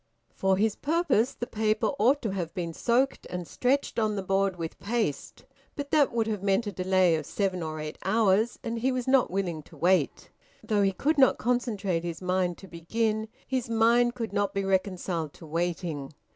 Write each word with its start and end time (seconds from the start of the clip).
For 0.33 0.57
his 0.57 0.75
purpose 0.75 1.35
the 1.35 1.45
paper 1.45 1.91
ought 1.99 2.23
to 2.23 2.31
have 2.31 2.55
been 2.55 2.73
soaked 2.73 3.27
and 3.29 3.47
stretched 3.47 3.99
on 3.99 4.15
the 4.15 4.23
board 4.23 4.55
with 4.55 4.79
paste, 4.79 5.45
but 5.75 5.91
that 5.91 6.11
would 6.11 6.25
have 6.25 6.41
meant 6.41 6.65
a 6.65 6.71
delay 6.71 7.13
of 7.13 7.27
seven 7.27 7.61
or 7.61 7.79
eight 7.79 7.99
hours, 8.03 8.57
and 8.63 8.79
he 8.79 8.91
was 8.91 9.07
not 9.07 9.29
willing 9.29 9.61
to 9.61 9.77
wait. 9.77 10.31
Though 10.63 10.81
he 10.81 10.91
could 10.91 11.19
not 11.19 11.37
concentrate 11.37 12.03
his 12.03 12.19
mind 12.19 12.57
to 12.57 12.67
begin, 12.67 13.27
his 13.45 13.69
mind 13.69 14.15
could 14.15 14.33
not 14.33 14.55
be 14.55 14.63
reconciled 14.63 15.33
to 15.33 15.45
waiting. 15.45 16.11